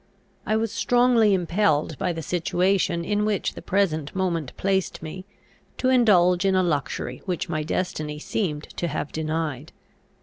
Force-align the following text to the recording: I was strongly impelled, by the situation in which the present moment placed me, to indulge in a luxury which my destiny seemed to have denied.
I 0.47 0.55
was 0.55 0.71
strongly 0.71 1.31
impelled, 1.35 1.95
by 1.99 2.11
the 2.11 2.23
situation 2.23 3.05
in 3.05 3.23
which 3.23 3.53
the 3.53 3.61
present 3.61 4.15
moment 4.15 4.51
placed 4.57 5.03
me, 5.03 5.25
to 5.77 5.89
indulge 5.89 6.43
in 6.43 6.55
a 6.55 6.63
luxury 6.63 7.21
which 7.27 7.49
my 7.49 7.61
destiny 7.61 8.17
seemed 8.17 8.63
to 8.77 8.87
have 8.87 9.11
denied. 9.11 9.71